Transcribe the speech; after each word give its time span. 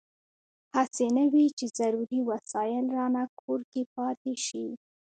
هسې 0.75 1.05
نه 1.17 1.23
وي 1.31 1.45
چې 1.57 1.65
ضروري 1.79 2.19
وسایل 2.31 2.85
رانه 2.97 3.23
کور 3.41 3.59
کې 3.71 3.81
پاتې 3.95 4.33
شي. 4.45 4.65